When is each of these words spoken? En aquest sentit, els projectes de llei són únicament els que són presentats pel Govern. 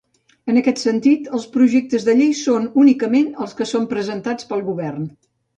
En 0.51 0.55
aquest 0.61 0.79
sentit, 0.83 1.27
els 1.39 1.45
projectes 1.57 2.07
de 2.09 2.17
llei 2.21 2.33
són 2.39 2.67
únicament 2.85 3.29
els 3.45 3.55
que 3.61 3.71
són 3.75 3.89
presentats 3.93 4.49
pel 4.55 4.69
Govern. 4.73 5.09